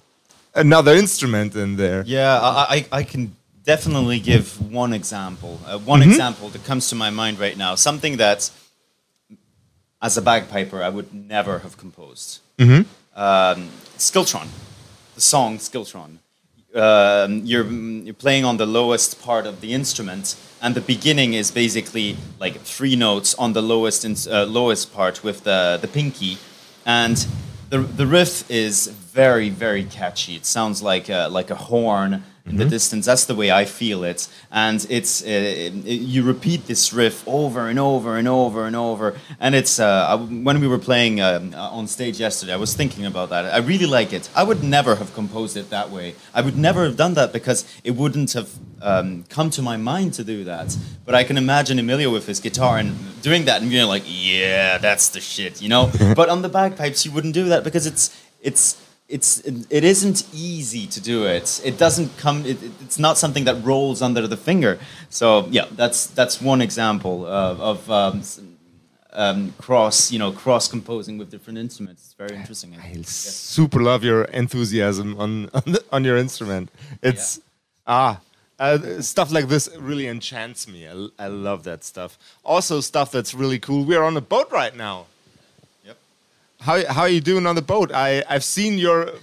another 0.56 0.94
instrument 0.96 1.56
in 1.56 1.76
there. 1.76 2.04
Yeah, 2.08 2.40
I, 2.40 2.86
I, 2.92 3.00
I 3.00 3.04
can 3.04 3.36
definitely 3.64 4.20
give 4.20 4.60
one 4.72 4.94
example. 4.94 5.60
Uh, 5.66 5.78
one 5.78 6.02
example 6.02 6.50
that 6.50 6.64
comes 6.66 6.90
to 6.90 6.96
my 6.96 7.10
mind 7.10 7.40
right 7.40 7.58
now. 7.58 7.76
Something 7.76 8.18
that, 8.18 8.50
as 10.01 10.17
a 10.17 10.22
bagpiper, 10.22 10.81
I 10.84 10.89
would 10.89 11.13
never 11.13 11.60
have 11.60 11.77
composed. 11.77 12.39
Um, 13.15 13.70
Skiltron, 13.98 14.48
the 15.15 15.22
song 15.22 15.58
Skiltron. 15.58 16.17
Um, 16.74 17.41
you're, 17.46 17.65
you're 17.65 18.13
playing 18.13 18.46
on 18.46 18.55
the 18.58 18.65
lowest 18.65 19.22
part 19.22 19.46
of 19.46 19.60
the 19.60 19.74
instrument, 19.74 20.36
and 20.62 20.74
the 20.74 20.81
beginning 20.81 21.34
is 21.34 21.51
basically 21.51 22.15
like 22.39 22.62
three 22.62 22.96
notes 22.96 23.36
on 23.36 23.51
the 23.53 23.62
lowest 23.62 24.05
ins- 24.05 24.27
uh, 24.27 24.46
lowest 24.46 24.93
part 24.93 25.22
with 25.22 25.43
the, 25.43 25.77
the 25.81 25.88
pinky, 25.89 26.38
and 26.86 27.27
the, 27.70 27.79
the 27.79 28.08
riff 28.08 28.50
is 28.50 28.88
very 28.88 29.50
very 29.50 29.84
catchy. 29.84 30.36
It 30.36 30.46
sounds 30.46 30.81
like 30.81 31.10
a, 31.10 31.27
like 31.29 31.50
a 31.51 31.55
horn 31.55 32.24
in 32.46 32.58
the 32.58 32.66
distance. 32.66 33.06
That's 33.06 33.26
the 33.26 33.36
way 33.36 33.52
I 33.52 33.66
feel 33.66 34.04
it, 34.04 34.28
and 34.52 34.86
it's 34.90 35.22
uh, 35.24 35.28
it, 35.28 35.74
you 35.86 36.24
repeat 36.24 36.68
this 36.68 36.94
riff 36.94 37.28
over 37.28 37.68
and 37.68 37.80
over 37.80 38.18
and 38.18 38.28
over 38.28 38.66
and 38.66 38.76
over. 38.76 39.16
And 39.40 39.56
it's 39.56 39.80
uh, 39.80 40.08
I, 40.10 40.16
when 40.16 40.60
we 40.60 40.68
were 40.68 40.80
playing 40.80 41.22
um, 41.22 41.54
uh, 41.54 41.70
on 41.70 41.88
stage 41.88 42.20
yesterday, 42.20 42.54
I 42.54 42.58
was 42.58 42.74
thinking 42.74 43.06
about 43.06 43.30
that. 43.30 43.46
I 43.46 43.58
really 43.58 43.86
like 43.86 44.14
it. 44.14 44.30
I 44.36 44.44
would 44.44 44.64
never 44.64 44.96
have 44.96 45.14
composed 45.14 45.56
it 45.58 45.70
that 45.70 45.90
way. 45.92 46.16
I 46.34 46.42
would 46.42 46.58
never 46.58 46.84
have 46.84 46.98
done 46.98 47.14
that 47.16 47.32
because 47.32 47.66
it 47.84 47.92
wouldn't 47.92 48.34
have 48.34 48.50
um, 48.82 49.24
come 49.30 49.50
to 49.52 49.62
my 49.62 49.78
mind 49.78 50.14
to 50.16 50.24
do 50.24 50.44
that. 50.46 50.76
But 51.06 51.16
I 51.16 51.24
can 51.24 51.38
imagine 51.38 51.80
Emilio 51.80 52.12
with 52.12 52.28
his 52.28 52.40
guitar 52.40 52.78
and 52.78 52.96
doing 53.22 53.46
that 53.46 53.62
and 53.62 53.70
being 53.70 53.88
like, 53.88 54.04
"Yeah, 54.06 54.78
that's 54.78 55.10
the 55.10 55.22
shit," 55.22 55.62
you 55.62 55.70
know. 55.70 55.92
but 56.16 56.30
on 56.30 56.42
the 56.42 56.50
bagpipes, 56.50 57.06
you 57.06 57.12
wouldn't 57.12 57.34
do 57.34 57.46
that 57.46 57.64
because 57.64 57.86
it's 57.86 58.18
it's 58.42 58.82
it's 59.12 59.39
it 59.70 59.84
isn't 59.84 60.20
easy 60.34 60.86
to 60.88 61.00
do 61.01 61.18
it. 61.36 61.62
It 61.63 61.77
doesn't 61.77 62.10
come. 62.24 62.38
It, 62.46 62.58
it- 62.63 62.72
it's 62.86 63.00
not 63.00 63.18
something 63.18 63.46
that 63.46 63.58
rolls 63.63 64.01
under 64.01 64.27
the 64.27 64.38
finger. 64.38 64.74
So 65.10 65.48
yeah, 65.51 65.65
that's 65.82 66.08
that's 66.08 66.41
one 66.41 66.62
example 66.63 67.25
of, 67.25 67.60
of 67.62 67.89
um, 67.91 68.22
um, 69.13 69.53
cross 69.58 70.12
you 70.12 70.20
know 70.20 70.32
cross 70.32 70.68
composing 70.68 71.18
with 71.20 71.30
different 71.30 71.60
instruments. 71.60 72.01
It's 72.06 72.13
very 72.13 72.36
interesting. 72.39 72.75
I 72.75 73.01
super 73.03 73.82
love 73.82 74.03
your 74.03 74.24
enthusiasm 74.25 75.15
on 75.20 75.50
on, 75.53 75.63
the, 75.74 75.84
on 75.91 76.03
your 76.06 76.18
instrument. 76.18 76.70
It's 77.01 77.39
ah 77.88 78.20
uh, 78.60 79.01
stuff 79.01 79.32
like 79.32 79.48
this 79.48 79.70
really 79.80 80.08
enchants 80.08 80.68
me. 80.68 80.88
I, 80.88 81.25
I 81.25 81.27
love 81.27 81.63
that 81.63 81.84
stuff. 81.84 82.18
Also, 82.44 82.80
stuff 82.82 83.12
that's 83.12 83.34
really 83.34 83.60
cool. 83.60 83.84
We're 83.86 84.03
on 84.03 84.15
a 84.18 84.22
boat 84.22 84.50
right 84.51 84.75
now. 84.75 85.06
How 86.62 86.86
how 86.94 87.01
are 87.01 87.10
you 87.10 87.22
doing 87.22 87.48
on 87.48 87.56
the 87.56 87.62
boat? 87.63 87.91
I 87.91 88.24
I've 88.30 88.44
seen 88.44 88.77
your 88.77 89.13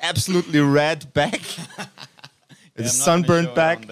absolutely 0.00 0.60
red 0.60 1.12
back, 1.12 1.40
not 2.78 2.88
sunburned 2.88 3.54
back. 3.54 3.84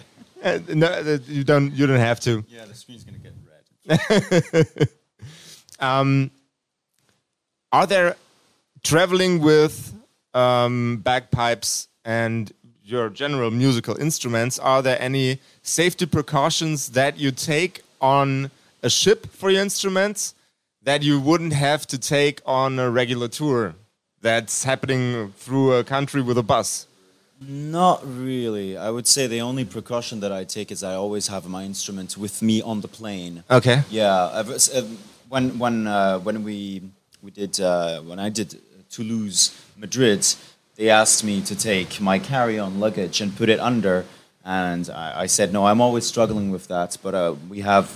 Uh, 0.42 0.60
no, 0.68 0.86
uh, 0.86 1.18
you 1.26 1.42
don't 1.42 1.72
you 1.72 1.88
don't 1.88 1.98
have 1.98 2.20
to. 2.20 2.44
Yeah, 2.48 2.66
the 2.66 2.74
screen's 2.74 3.02
gonna 3.04 3.18
get 3.18 3.34
red. 4.60 4.88
Are 7.72 7.86
there 7.88 8.14
traveling 8.84 9.40
with 9.40 9.92
um, 10.32 10.98
bagpipes 11.02 11.88
and 12.04 12.52
your 12.84 13.08
general 13.10 13.50
musical 13.50 13.96
instruments? 13.96 14.60
Are 14.60 14.80
there 14.82 15.02
any 15.02 15.40
safety 15.62 16.06
precautions 16.06 16.90
that 16.90 17.18
you 17.18 17.32
take 17.32 17.82
on 18.00 18.52
a 18.84 18.90
ship 18.90 19.26
for 19.32 19.50
your 19.50 19.62
instruments 19.62 20.34
that 20.84 21.02
you 21.02 21.18
wouldn't 21.18 21.52
have 21.52 21.86
to 21.88 21.98
take 21.98 22.40
on 22.46 22.78
a 22.78 22.90
regular 22.90 23.28
tour 23.28 23.74
that's 24.20 24.64
happening 24.64 25.32
through 25.36 25.72
a 25.72 25.84
country 25.84 26.22
with 26.22 26.38
a 26.38 26.42
bus? 26.42 26.86
Not 27.40 28.00
really. 28.06 28.76
I 28.76 28.90
would 28.90 29.06
say 29.06 29.26
the 29.26 29.40
only 29.40 29.64
precaution 29.64 30.20
that 30.20 30.32
I 30.32 30.44
take 30.44 30.70
is 30.70 30.82
I 30.82 30.94
always 30.94 31.28
have 31.28 31.46
my 31.48 31.64
instrument 31.64 32.16
with 32.16 32.40
me 32.42 32.62
on 32.62 32.80
the 32.80 32.88
plane. 32.88 33.42
Okay. 33.50 33.82
Yeah, 33.90 34.30
I've, 34.32 34.50
uh, 34.50 34.82
when 35.28 35.58
when 35.58 35.86
uh, 35.86 36.20
when 36.20 36.44
we 36.44 36.82
we 37.22 37.30
did 37.30 37.60
uh, 37.60 38.00
when 38.00 38.18
I 38.18 38.28
did 38.28 38.60
Toulouse, 38.88 39.50
Madrid, 39.76 40.24
they 40.76 40.88
asked 40.88 41.24
me 41.24 41.42
to 41.42 41.56
take 41.56 42.00
my 42.00 42.18
carry-on 42.18 42.78
luggage 42.78 43.20
and 43.20 43.36
put 43.36 43.48
it 43.48 43.58
under, 43.58 44.04
and 44.44 44.90
I, 44.90 45.22
I 45.22 45.26
said 45.26 45.52
no. 45.52 45.66
I'm 45.66 45.80
always 45.80 46.06
struggling 46.06 46.50
with 46.50 46.68
that, 46.68 46.96
but 47.02 47.14
uh, 47.14 47.34
we 47.48 47.60
have 47.60 47.86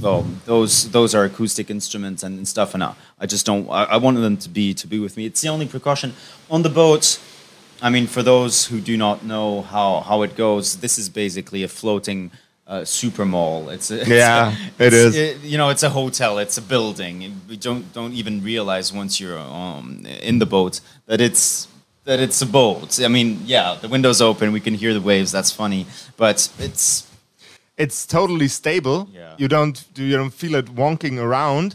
well, 0.00 0.22
those 0.44 0.90
those 0.90 1.14
are 1.14 1.24
acoustic 1.24 1.70
instruments 1.70 2.22
and, 2.22 2.46
stuff, 2.46 2.74
and 2.74 2.82
I, 2.84 2.94
I 3.20 3.26
just 3.26 3.46
don't. 3.46 3.68
I, 3.70 3.84
I 3.84 3.96
wanted 3.96 4.20
them 4.20 4.36
to 4.38 4.48
be 4.48 4.74
to 4.74 4.86
be 4.86 4.98
with 4.98 5.16
me. 5.16 5.26
It's 5.26 5.40
the 5.40 5.48
only 5.48 5.66
precaution 5.66 6.12
on 6.50 6.62
the 6.62 6.68
boat. 6.68 7.18
I 7.80 7.90
mean, 7.90 8.06
for 8.06 8.22
those 8.22 8.66
who 8.66 8.80
do 8.80 8.96
not 8.96 9.24
know 9.24 9.62
how, 9.62 10.00
how 10.02 10.22
it 10.22 10.36
goes, 10.36 10.76
this 10.76 10.98
is 10.98 11.08
basically 11.08 11.64
a 11.64 11.68
floating 11.68 12.30
uh, 12.68 12.84
super 12.84 13.24
mall. 13.24 13.70
It's, 13.70 13.90
a, 13.90 14.00
it's 14.02 14.08
Yeah, 14.08 14.54
a, 14.78 14.84
it 14.84 14.92
it's- 14.92 15.14
is. 15.16 15.44
you 15.44 15.58
know, 15.58 15.68
it's 15.70 15.82
a 15.82 15.90
hotel. 15.90 16.38
It's 16.38 16.56
a 16.58 16.62
building. 16.62 17.40
We 17.48 17.56
don't 17.56 17.92
don't 17.92 18.12
even 18.12 18.42
realize 18.44 18.92
once 18.92 19.18
you're 19.20 19.38
um, 19.38 20.06
in 20.22 20.38
the 20.38 20.46
boat 20.46 20.80
that 21.06 21.20
it's 21.20 21.66
that 22.04 22.20
it's 22.20 22.42
a 22.42 22.46
boat. 22.46 23.00
I 23.00 23.08
mean, 23.08 23.40
yeah, 23.46 23.76
the 23.80 23.88
windows 23.88 24.20
open. 24.20 24.52
We 24.52 24.60
can 24.60 24.74
hear 24.74 24.92
the 24.92 25.00
waves. 25.00 25.32
That's 25.32 25.50
funny, 25.52 25.86
but 26.16 26.48
it's 26.58 27.06
It's 27.76 28.06
totally 28.06 28.48
stable. 28.48 29.08
Yeah. 29.12 29.34
You 29.38 29.48
don't 29.48 29.84
you 29.96 30.16
don't 30.16 30.34
feel 30.34 30.54
it 30.54 30.66
wonking 30.74 31.18
around. 31.18 31.74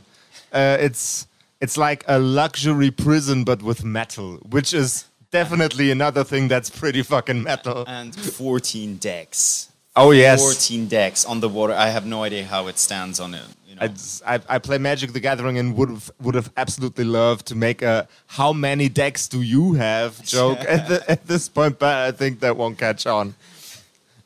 Uh, 0.54 0.78
it's 0.80 1.28
it's 1.60 1.78
like 1.78 2.04
a 2.08 2.20
luxury 2.20 2.92
prison 2.92 3.44
but 3.44 3.62
with 3.64 3.84
metal, 3.84 4.38
which 4.50 4.74
is 4.74 5.06
definitely 5.32 5.92
another 5.92 6.24
thing 6.24 6.48
that's 6.48 6.70
pretty 6.70 7.04
fucking 7.04 7.44
metal. 7.44 7.84
and 7.88 8.16
14 8.16 8.98
decks. 8.98 9.70
Oh 9.96 10.12
yes. 10.12 10.40
14 10.40 10.88
decks 10.88 11.26
on 11.26 11.40
the 11.42 11.50
water. 11.50 11.74
I 11.74 11.90
have 11.90 12.06
no 12.06 12.24
idea 12.24 12.46
how 12.46 12.68
it 12.68 12.78
stands 12.78 13.20
on 13.20 13.34
it. 13.34 13.42
You. 13.82 13.90
I, 14.26 14.36
I, 14.36 14.40
I 14.50 14.60
play 14.60 14.78
Magic 14.78 15.14
the 15.14 15.20
Gathering 15.20 15.58
and 15.58 15.76
would 15.76 15.90
have 15.90 16.12
would 16.22 16.36
have 16.36 16.52
absolutely 16.58 17.04
loved 17.04 17.48
to 17.48 17.56
make 17.56 17.82
a 17.82 18.08
how 18.28 18.54
many 18.54 18.90
decks 18.90 19.28
do 19.28 19.42
you 19.42 19.74
have 19.74 20.24
joke 20.38 20.60
at, 20.60 20.88
the, 20.88 21.10
at 21.10 21.28
this 21.28 21.50
point, 21.50 21.80
but 21.80 21.96
I 21.96 22.12
think 22.12 22.40
that 22.42 22.58
won't 22.58 22.78
catch 22.78 23.06
on. 23.06 23.36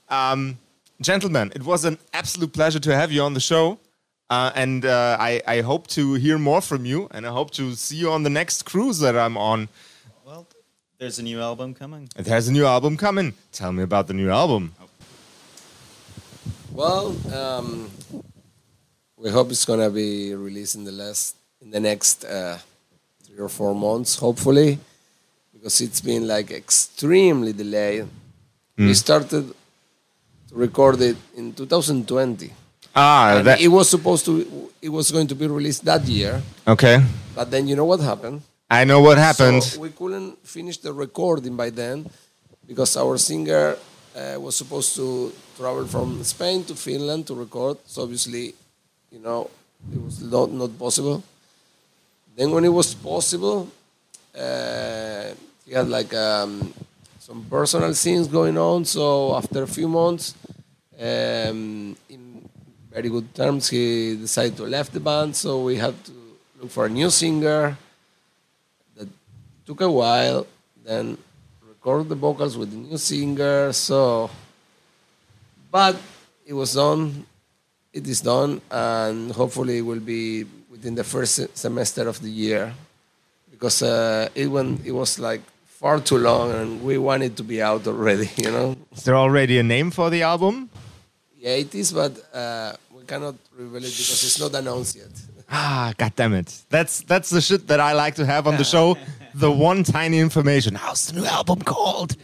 Um, 0.10 0.58
gentlemen, 1.02 1.52
it 1.56 1.64
was 1.64 1.86
an 1.86 1.98
absolute 2.14 2.54
pleasure 2.54 2.80
to 2.80 2.96
have 2.96 3.12
you 3.12 3.22
on 3.22 3.34
the 3.34 3.40
show, 3.40 3.80
uh, 4.30 4.52
and 4.56 4.86
uh, 4.86 5.18
I, 5.20 5.42
I 5.48 5.62
hope 5.62 5.88
to 5.88 6.14
hear 6.16 6.38
more 6.38 6.62
from 6.62 6.86
you, 6.86 7.08
and 7.12 7.26
I 7.26 7.30
hope 7.32 7.52
to 7.52 7.74
see 7.76 7.98
you 7.98 8.12
on 8.12 8.24
the 8.24 8.30
next 8.30 8.64
cruise 8.64 9.00
that 9.00 9.18
I'm 9.18 9.38
on. 9.38 9.70
well, 10.26 10.48
there's 10.98 11.20
a 11.20 11.24
new 11.24 11.42
album 11.42 11.74
coming. 11.74 12.10
There's 12.16 12.48
a 12.48 12.52
new 12.52 12.66
album 12.66 12.98
coming. 12.98 13.34
Tell 13.52 13.72
me 13.72 13.84
about 13.84 14.08
the 14.08 14.14
new 14.14 14.30
album. 14.30 14.76
Well, 16.72 17.16
um, 17.36 17.90
we 19.22 19.30
hope 19.30 19.52
it's 19.52 19.66
gonna 19.66 19.90
be 19.90 20.34
released 20.34 20.76
in 20.76 20.84
the 20.84 20.92
last 20.92 21.36
in 21.62 21.70
the 21.70 21.80
next 21.80 22.26
uh, 22.26 22.58
three 23.24 23.38
or 23.38 23.50
four 23.50 23.76
months, 23.76 24.16
hopefully, 24.16 24.80
because 25.54 25.80
it's 25.82 26.02
been 26.02 26.28
like 26.28 26.50
extremely 26.52 27.54
delayed. 27.54 28.08
We 28.78 28.96
started 28.96 29.30
to 29.30 29.56
record 30.52 31.00
it 31.02 31.16
in 31.38 31.54
2020. 31.54 32.52
Ah, 32.96 33.38
And 33.38 33.46
that, 33.48 33.62
it 33.62 33.68
was 33.68 33.88
supposed 33.90 34.26
to 34.26 34.72
it 34.82 34.90
was 34.90 35.12
going 35.12 35.28
to 35.28 35.36
be 35.36 35.46
released 35.46 35.86
that 35.86 36.02
year, 36.08 36.42
okay. 36.68 36.98
but 37.36 37.52
then 37.52 37.68
you 37.68 37.76
know 37.76 37.86
what 37.86 38.00
happened? 38.00 38.42
I 38.70 38.84
know 38.86 39.02
what 39.02 39.18
happened. 39.20 39.64
So 39.64 39.80
we 39.82 39.90
couldn't 39.92 40.40
finish 40.48 40.78
the 40.78 40.94
recording 40.94 41.56
by 41.56 41.70
then 41.70 42.10
because 42.68 42.98
our 42.98 43.18
singer 43.20 43.78
uh, 44.16 44.40
was 44.40 44.56
supposed 44.56 44.96
to 44.96 45.32
travel 45.58 45.86
from 45.86 46.24
Spain 46.24 46.64
to 46.66 46.74
Finland 46.76 47.28
to 47.28 47.36
record. 47.36 47.78
So 47.86 48.02
obviously, 48.02 48.56
you 49.12 49.20
know, 49.20 49.50
it 49.92 50.02
was 50.02 50.22
not, 50.22 50.52
not 50.52 50.78
possible. 50.78 51.24
Then 52.36 52.52
when 52.52 52.66
it 52.66 52.70
was 52.70 52.94
possible, 52.94 53.68
uh, 54.38 55.32
he 55.66 55.74
had 55.74 55.90
like 55.90 56.14
um, 56.14 56.74
some 57.20 57.46
personal 57.50 57.94
things 57.94 58.28
going 58.28 58.58
on. 58.58 58.86
So 58.86 59.36
after 59.36 59.64
a 59.64 59.68
few 59.68 59.88
months, 59.88 60.36
um, 61.00 61.96
in 62.10 62.32
very 62.92 63.10
good 63.10 63.34
terms. 63.34 63.70
He 63.70 64.16
decided 64.18 64.58
to 64.58 64.64
left 64.64 64.92
the 64.94 65.00
band, 65.00 65.36
so 65.36 65.64
we 65.64 65.78
had 65.78 65.96
to 66.06 66.12
look 66.60 66.70
for 66.70 66.86
a 66.86 66.90
new 66.90 67.10
singer. 67.10 67.78
That 68.96 69.08
took 69.66 69.82
a 69.82 69.90
while. 69.90 70.46
Then 70.84 71.18
record 71.68 72.10
the 72.10 72.16
vocals 72.16 72.58
with 72.58 72.72
the 72.72 72.78
new 72.78 72.98
singer. 72.98 73.72
So, 73.72 74.30
but 75.72 75.96
it 76.46 76.54
was 76.54 76.74
done. 76.74 77.26
It 77.94 78.08
is 78.08 78.22
done, 78.22 78.62
and 78.72 79.32
hopefully 79.32 79.80
it 79.80 79.82
will 79.82 80.00
be 80.00 80.46
within 80.70 80.96
the 80.96 81.04
first 81.04 81.58
semester 81.58 82.08
of 82.08 82.22
the 82.22 82.30
year, 82.30 82.74
because 83.52 83.84
uh, 83.84 84.30
it 84.34 84.48
went. 84.48 84.86
It 84.86 84.94
was 84.94 85.20
like 85.20 85.42
far 85.66 86.00
too 86.00 86.18
long, 86.18 86.52
and 86.52 86.82
we 86.84 86.98
wanted 86.98 87.36
to 87.38 87.44
be 87.44 87.62
out 87.62 87.86
already. 87.88 88.30
You 88.38 88.52
know. 88.52 88.76
Is 88.96 89.04
there 89.04 89.18
already 89.18 89.60
a 89.60 89.64
name 89.64 89.92
for 89.92 90.10
the 90.10 90.22
album? 90.24 90.70
Yeah, 91.38 91.56
it 91.56 91.76
is, 91.76 91.92
but 91.92 92.14
uh, 92.34 92.74
we 92.96 93.04
cannot 93.04 93.36
reveal 93.58 93.84
it 93.84 93.92
because 93.98 94.24
it's 94.24 94.40
not 94.40 94.54
announced 94.56 94.96
yet. 94.96 95.12
Ah, 95.54 95.92
god 95.98 96.14
damn 96.16 96.34
it. 96.34 96.64
That's 96.70 97.02
that's 97.02 97.30
the 97.30 97.42
shit 97.42 97.68
that 97.68 97.82
I 97.82 97.92
like 97.92 98.16
to 98.16 98.26
have 98.26 98.48
on 98.48 98.56
the 98.56 98.64
show. 98.64 98.96
the 99.36 99.52
one 99.52 99.84
tiny 99.84 100.20
information. 100.20 100.76
How's 100.76 101.08
the 101.08 101.20
new 101.20 101.26
album 101.26 101.62
called? 101.62 102.16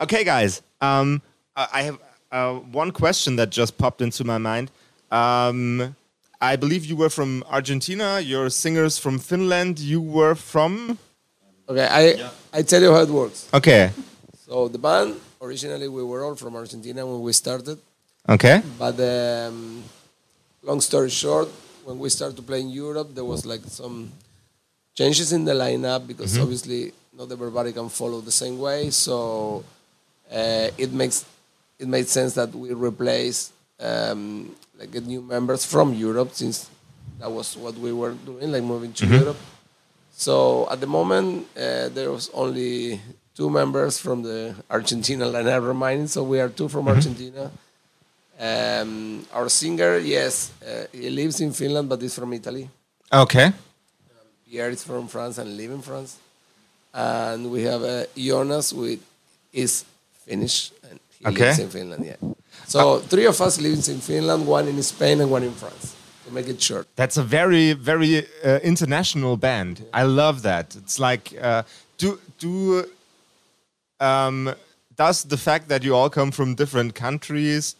Okay, 0.00 0.24
guys. 0.24 0.62
Um, 0.80 1.20
I 1.54 1.68
I 1.72 1.82
have 1.82 1.98
uh, 2.32 2.54
one 2.72 2.92
question 2.92 3.36
that 3.36 3.50
just 3.50 3.76
popped 3.76 4.00
into 4.00 4.24
my 4.24 4.38
mind. 4.38 4.70
Um, 5.10 5.94
I 6.40 6.56
believe 6.56 6.84
you 6.84 6.96
were 6.96 7.08
from 7.10 7.44
Argentina. 7.50 8.20
Your 8.20 8.50
singers 8.50 8.98
from 8.98 9.18
Finland. 9.18 9.78
You 9.78 10.00
were 10.00 10.34
from. 10.34 10.98
Okay, 11.68 11.86
I 11.90 12.28
I 12.52 12.62
tell 12.62 12.82
you 12.82 12.92
how 12.92 13.02
it 13.02 13.08
works. 13.10 13.48
Okay. 13.52 13.90
So 14.46 14.68
the 14.68 14.78
band 14.78 15.16
originally 15.40 15.88
we 15.88 16.02
were 16.02 16.24
all 16.24 16.36
from 16.36 16.54
Argentina 16.56 17.04
when 17.06 17.20
we 17.20 17.32
started, 17.32 17.78
Okay. 18.28 18.62
but 18.78 18.94
um, 19.00 19.82
long 20.62 20.80
story 20.80 21.10
short, 21.10 21.48
when 21.84 21.98
we 21.98 22.08
started 22.08 22.36
to 22.36 22.42
play 22.42 22.60
in 22.60 22.70
Europe, 22.70 23.14
there 23.14 23.24
was 23.24 23.44
like 23.44 23.62
some 23.66 24.10
changes 24.94 25.32
in 25.32 25.44
the 25.44 25.52
lineup 25.52 26.06
because 26.06 26.38
obviously 26.38 26.92
not 27.16 27.30
everybody 27.32 27.72
can 27.72 27.88
follow 27.88 28.20
the 28.20 28.30
same 28.32 28.58
way. 28.58 28.90
So 28.90 29.64
uh, 30.30 30.68
it 30.78 30.92
makes 30.92 31.24
it 31.78 31.88
made 31.88 32.06
sense 32.08 32.34
that 32.34 32.54
we 32.54 32.72
replace 32.72 33.50
um, 33.80 34.54
like 34.78 34.92
get 34.92 35.06
new 35.06 35.22
members 35.22 35.64
from 35.64 35.94
Europe 35.94 36.30
since 36.32 36.70
that 37.18 37.30
was 37.30 37.56
what 37.56 37.74
we 37.76 37.92
were 37.92 38.12
doing, 38.12 38.52
like 38.52 38.62
moving 38.62 38.92
to 38.92 39.06
Europe. 39.06 39.38
So 40.12 40.68
at 40.70 40.80
the 40.80 40.86
moment, 40.86 41.46
uh, 41.56 41.88
there 41.88 42.10
was 42.10 42.30
only 42.32 43.00
two 43.34 43.50
members 43.50 43.98
from 43.98 44.22
the 44.22 44.54
Argentina 44.70 45.26
lineup 45.26 45.66
remaining. 45.66 46.06
So 46.08 46.22
we 46.22 46.40
are 46.40 46.48
two 46.48 46.68
from 46.68 46.88
Argentina. 46.88 47.50
Um, 48.38 49.26
our 49.32 49.48
singer, 49.48 49.98
yes, 49.98 50.52
uh, 50.62 50.84
he 50.92 51.10
lives 51.10 51.40
in 51.40 51.52
Finland, 51.52 51.88
but 51.88 52.00
he's 52.00 52.14
from 52.14 52.32
Italy. 52.32 52.68
Okay. 53.12 53.52
Pierre 54.48 54.70
is 54.70 54.84
from 54.84 55.08
France 55.08 55.38
and 55.38 55.56
live 55.56 55.70
in 55.70 55.82
France. 55.82 56.18
And 56.92 57.50
we 57.50 57.62
have 57.62 57.82
uh, 57.82 58.04
Jonas, 58.16 58.70
who 58.70 58.96
is 59.52 59.84
Finnish, 60.24 60.72
and 60.88 60.98
he 61.20 61.26
Okay. 61.26 61.44
lives 61.46 61.58
in 61.58 61.70
Finland. 61.70 62.04
Yeah. 62.04 62.16
So 62.66 63.00
three 63.00 63.26
of 63.26 63.40
us 63.40 63.60
lives 63.60 63.88
in 63.88 64.00
Finland, 64.00 64.46
one 64.46 64.68
in 64.68 64.82
Spain 64.82 65.20
and 65.20 65.30
one 65.30 65.44
in 65.46 65.54
France. 65.54 65.94
To 66.26 66.32
make 66.32 66.48
it 66.48 66.60
short. 66.60 66.86
That's 66.96 67.16
a 67.16 67.22
very, 67.22 67.72
very 67.74 68.26
uh, 68.44 68.58
international 68.62 69.36
band. 69.36 69.84
I 69.94 70.02
love 70.02 70.42
that. 70.42 70.74
It's 70.74 70.98
like, 70.98 71.30
uh, 71.40 71.62
do 71.98 72.18
do 72.40 72.84
um, 74.00 74.54
does 74.96 75.24
the 75.24 75.36
fact 75.36 75.68
that 75.68 75.84
you 75.84 75.94
all 75.94 76.10
come 76.10 76.32
from 76.32 76.54
different 76.56 76.94
countries 76.94 77.76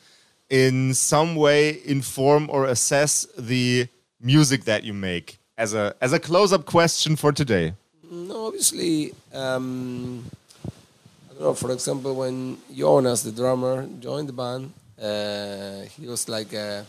in 0.49 0.95
some 0.95 1.35
way 1.35 1.81
inform 1.85 2.49
or 2.51 2.67
assess 2.67 3.27
the 3.37 3.89
music 4.21 4.65
that 4.65 4.85
you 4.85 4.95
make? 4.95 5.39
As 5.59 5.75
a 5.75 5.95
as 6.01 6.13
a 6.13 6.19
close 6.21 6.53
up 6.53 6.65
question 6.67 7.17
for 7.17 7.33
today. 7.33 7.73
No, 8.11 8.47
obviously, 8.47 9.13
um, 9.35 10.25
For 11.55 11.73
example, 11.73 12.15
when 12.15 12.59
Jonas, 12.75 13.23
the 13.23 13.33
drummer, 13.33 13.87
joined 14.01 14.29
the 14.29 14.33
band, 14.33 14.73
uh, 15.01 15.83
he 15.97 16.07
was 16.07 16.29
like 16.29 16.55
uh, 16.55 16.83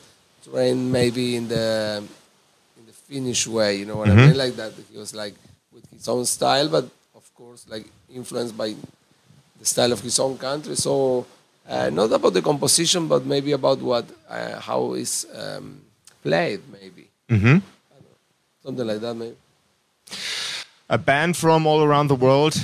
trained 0.43 0.91
maybe 0.91 1.35
in 1.35 1.47
the 1.47 2.03
in 2.77 2.85
the 2.85 2.93
Finnish 2.93 3.47
way. 3.47 3.75
You 3.75 3.85
know 3.85 3.97
what 3.97 4.09
I 4.09 4.15
mean? 4.15 4.37
Like 4.37 4.55
that. 4.55 4.73
He 4.91 4.97
was 4.97 5.13
like 5.13 5.35
with 5.73 5.89
his 5.91 6.07
own 6.07 6.25
style, 6.25 6.69
but 6.69 6.85
of 7.15 7.25
course, 7.35 7.65
like 7.69 7.85
influenced 8.13 8.57
by 8.57 8.75
the 9.59 9.65
style 9.65 9.91
of 9.91 10.01
his 10.01 10.19
own 10.19 10.37
country. 10.37 10.75
So, 10.75 11.25
uh, 11.67 11.89
not 11.89 12.11
about 12.11 12.33
the 12.33 12.41
composition, 12.41 13.07
but 13.07 13.25
maybe 13.25 13.51
about 13.51 13.79
what 13.79 14.05
uh, 14.29 14.59
how 14.59 14.93
it's 14.93 15.25
um, 15.35 15.81
played, 16.23 16.61
maybe. 16.71 17.07
Mm-hmm. 17.29 17.57
Something 18.63 18.87
like 18.87 19.01
that, 19.01 19.13
maybe. 19.13 19.35
A 20.89 20.97
band 20.97 21.35
from 21.35 21.67
all 21.67 21.83
around 21.83 22.07
the 22.07 22.15
world 22.15 22.55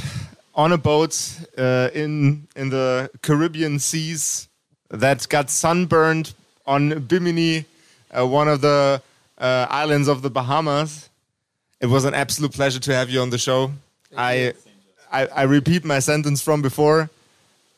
on 0.55 0.71
a 0.71 0.77
boat 0.77 1.39
uh, 1.57 1.89
in 1.93 2.47
in 2.55 2.69
the 2.69 3.09
Caribbean 3.21 3.79
seas 3.79 4.47
that 4.89 5.27
got 5.29 5.49
sunburned 5.49 6.33
on 6.65 6.99
Bimini, 6.99 7.65
uh, 8.11 8.25
one 8.25 8.47
of 8.47 8.61
the 8.61 9.01
uh, 9.37 9.67
islands 9.69 10.07
of 10.07 10.21
the 10.21 10.29
Bahamas. 10.29 11.09
It 11.81 11.87
was 11.87 12.05
an 12.05 12.13
absolute 12.13 12.53
pleasure 12.53 12.79
to 12.79 12.93
have 12.95 13.09
you 13.09 13.19
on 13.21 13.29
the 13.29 13.37
show. 13.37 13.71
I, 14.15 14.53
I 15.11 15.25
I 15.27 15.43
repeat 15.43 15.83
my 15.83 15.99
sentence 15.99 16.41
from 16.41 16.61
before. 16.61 17.09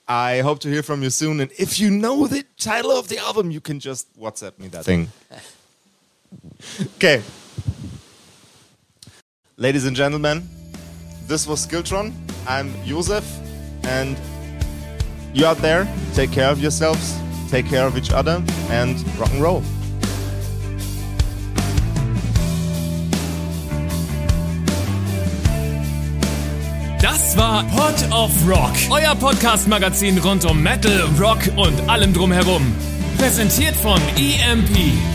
I 0.07 0.41
hope 0.41 0.59
to 0.59 0.69
hear 0.69 0.83
from 0.83 1.01
you 1.01 1.09
soon. 1.09 1.39
And 1.39 1.51
if 1.57 1.79
you 1.79 1.89
know 1.89 2.27
the 2.27 2.43
title 2.57 2.91
of 2.91 3.07
the 3.07 3.17
album, 3.17 3.49
you 3.49 3.59
can 3.59 3.79
just 3.79 4.07
WhatsApp 4.19 4.59
me 4.59 4.67
that 4.67 4.85
thing. 4.85 5.09
okay. 6.97 7.23
Ladies 9.57 9.85
and 9.85 9.95
gentlemen, 9.95 10.47
this 11.27 11.47
was 11.47 11.65
Skiltron. 11.65 12.13
I'm 12.47 12.71
Josef, 12.85 13.25
and 13.83 14.15
you 15.33 15.45
out 15.45 15.57
there, 15.57 15.87
take 16.13 16.31
care 16.31 16.49
of 16.49 16.59
yourselves, 16.59 17.17
take 17.49 17.67
care 17.67 17.87
of 17.87 17.97
each 17.97 18.11
other, 18.11 18.43
and 18.69 18.95
rock 19.19 19.31
and 19.31 19.41
roll. 19.41 19.63
Das 27.01 27.35
war 27.35 27.63
Pod 27.75 27.95
of 28.11 28.31
Rock, 28.47 28.75
euer 28.89 29.15
Podcast-Magazin 29.15 30.17
rund 30.19 30.45
um 30.45 30.61
Metal, 30.61 31.01
Rock 31.19 31.39
und 31.55 31.89
allem 31.89 32.13
drumherum. 32.13 32.73
Präsentiert 33.17 33.75
von 33.75 33.99
EMP. 34.17 35.14